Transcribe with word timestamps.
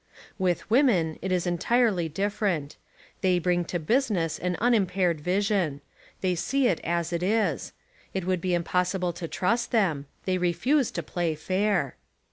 With 0.39 0.67
women 0.67 1.19
it 1.21 1.31
is 1.31 1.45
entirely 1.45 2.09
different. 2.09 2.75
They 3.21 3.37
bring 3.37 3.63
to 3.65 3.77
business 3.77 4.39
an 4.39 4.55
unimpaired 4.59 5.21
vision. 5.21 5.79
They 6.21 6.33
see 6.33 6.65
it 6.67 6.79
as 6.79 7.13
it 7.13 7.21
is. 7.21 7.71
It 8.11 8.25
would 8.25 8.41
be 8.41 8.55
impossible 8.55 9.13
to 9.13 9.27
trust 9.27 9.69
them. 9.69 10.07
They 10.25 10.39
refuse 10.39 10.89
to 10.89 11.03
play 11.03 11.35
fair. 11.35 11.97